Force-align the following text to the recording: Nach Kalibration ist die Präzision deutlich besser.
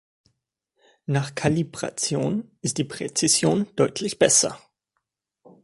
Nach 1.05 1.35
Kalibration 1.35 2.49
ist 2.63 2.79
die 2.79 2.83
Präzision 2.83 3.67
deutlich 3.75 4.17
besser. 4.17 4.59